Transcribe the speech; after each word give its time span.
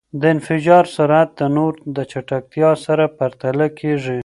د 0.19 0.21
انفجار 0.35 0.85
سرعت 0.95 1.29
د 1.39 1.41
نور 1.55 1.73
د 1.95 1.97
چټکتیا 2.11 2.71
سره 2.85 3.05
پرتله 3.17 3.67
کېږی. 3.79 4.19